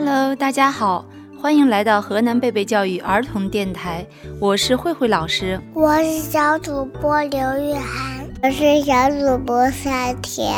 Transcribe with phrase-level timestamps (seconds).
[0.00, 1.04] Hello，大家好，
[1.42, 4.06] 欢迎来到河南贝贝教育儿童电台，
[4.40, 5.60] 我是慧慧老师。
[5.74, 10.54] 我是小主播刘雨涵，我是小主播夏甜。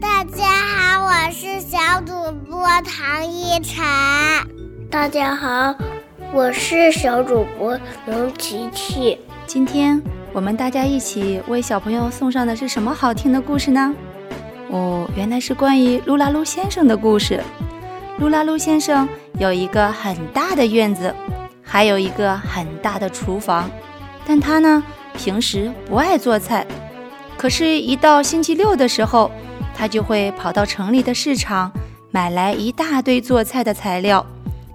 [0.00, 2.14] 大家好，我是小主
[2.48, 3.84] 播唐一晨。
[4.90, 5.74] 大家好，
[6.32, 9.18] 我是小主播龙琪琪。
[9.46, 10.02] 今天
[10.32, 13.94] 我们大家一起为小朋友送上的是什么好听的故事呢？
[14.70, 17.38] 哦，原来是关于噜啦噜先生的故事。
[18.22, 19.08] 噜啦噜先生
[19.40, 21.12] 有一个很大的院子，
[21.60, 23.68] 还有一个很大的厨房，
[24.24, 24.80] 但他呢
[25.12, 26.64] 平时不爱做菜，
[27.36, 29.28] 可是，一到星期六的时候，
[29.74, 31.72] 他就会跑到城里的市场
[32.12, 34.24] 买来一大堆做菜的材料，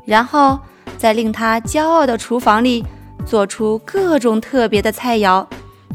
[0.06, 0.60] 然后
[0.98, 2.86] 在令他骄傲的厨房里
[3.26, 5.48] 做出各种特别的菜肴。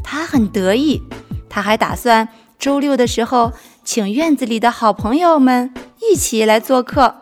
[0.03, 1.03] 他很得意，
[1.50, 2.27] 他还打算
[2.59, 3.53] 周六的时候
[3.84, 7.16] 请院子里的好朋友们一起来做客。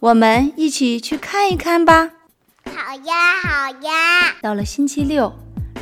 [0.00, 2.10] 我们一起去看一看吧。
[2.64, 4.34] 好呀，好呀。
[4.40, 5.34] 到了星期六，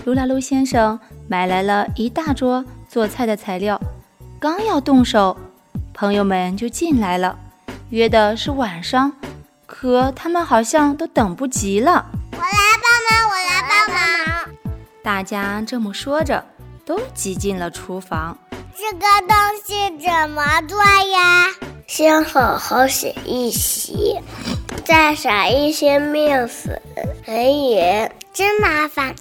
[0.07, 3.79] 噜啦噜先生买来了一大桌做菜的材料，
[4.41, 5.37] 刚要动手，
[5.93, 7.39] 朋友们就进来了，
[7.91, 9.13] 约的是晚上，
[9.67, 12.07] 可他们好像都等不及了。
[12.33, 12.49] 我来
[12.83, 14.55] 帮忙，我来帮忙。
[15.03, 16.43] 大家这么说着，
[16.87, 18.39] 都挤进了厨房。
[18.75, 21.49] 这个东西怎么做呀？
[21.87, 24.19] 先好好洗一洗，
[24.85, 26.83] 再撒一些面粉、
[27.25, 29.15] 很盐，真麻烦。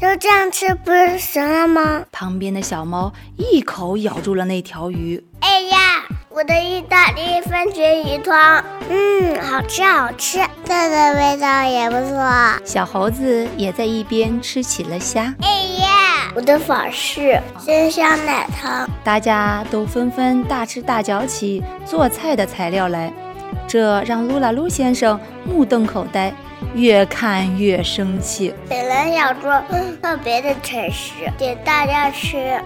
[0.00, 2.02] 就这样吃不是行了吗？
[2.10, 5.24] 旁边的小猫一口咬住了那条鱼。
[5.40, 12.20] 哎呀，我的意大利番茄鱼汤，嗯，好吃好吃，这个味道也不错。
[12.64, 15.32] 小猴子也在一边吃起了虾。
[15.40, 15.71] 哎呀，
[16.34, 18.88] 我的法式鲜香奶汤。
[19.04, 23.12] 大家都纷纷大吃大嚼起做菜的材料来，
[23.68, 26.32] 这让噜啦噜先生目瞪口呆。
[26.74, 28.54] 越看越生气。
[28.68, 29.50] 本来想做
[30.00, 32.58] 特别的菜式给大家吃，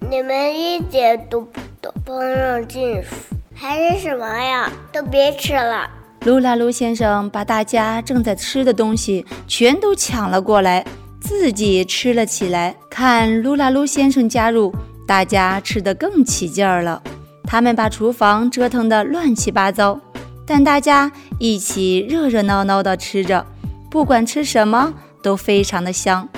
[0.00, 3.14] 你们一点都不懂烹饪技术，
[3.54, 4.70] 还是什么呀？
[4.92, 5.88] 都别吃了！
[6.22, 10.84] 噜啦噜先生把大家正在吃的东西全都抢了过来，
[11.26, 12.74] 自己吃了起来。
[12.88, 14.72] 看噜啦噜先生加入，
[15.06, 17.02] 大家吃得更起劲儿了。
[17.42, 20.00] 他们把厨房折腾得乱七八糟。
[20.46, 21.10] 但大家
[21.40, 23.44] 一起热热闹闹地吃着，
[23.90, 26.28] 不管吃什么都非常的香，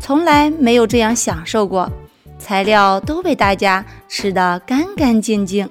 [0.00, 1.90] 从来没有这样享受过。
[2.38, 5.68] 材料都被大家吃得干干净净。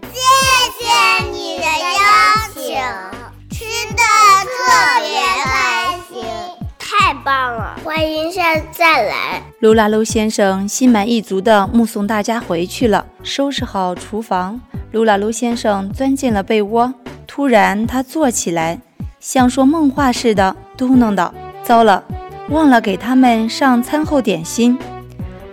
[7.25, 7.75] 棒了！
[7.83, 9.41] 欢迎下次再来。
[9.59, 14.61] 噜啦噜先生心满意足地目送大家回去了，收拾好厨房，
[14.93, 16.93] 噜啦噜先生钻进了被窝。
[17.25, 18.79] 突然，他坐起来，
[19.19, 21.33] 像说梦话似的嘟囔道
[21.63, 22.03] ：“糟了，
[22.49, 24.77] 忘了给他们上餐后点心，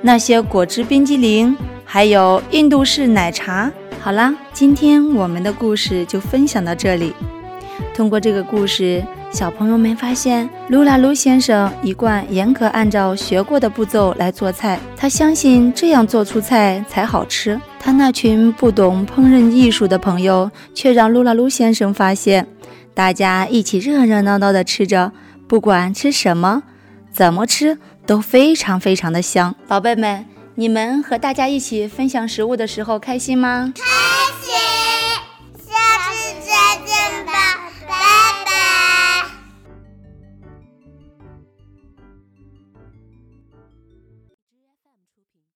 [0.02, 1.56] 那些果汁冰激凌，
[1.86, 3.72] 还有印度式奶茶。”
[4.02, 7.14] 好啦，今天我们的故事就分享到这里。
[7.94, 17.58] 通过这个故事，小朋友们发现，噜啦噜先生一贯严格按照学过的步骤来做菜，他相信这样做出菜才好吃。
[17.80, 22.46] 他那群不懂烹饪艺术的朋友，却让噜啦噜先生发现，
[22.92, 25.10] 大家一起热热闹闹的吃着，
[25.48, 26.62] 不管吃什么，
[27.10, 29.54] 怎么吃都非常非常的香。
[29.66, 30.26] 宝贝们，
[30.56, 33.72] 你们和大家一起分享食物的时候开心吗？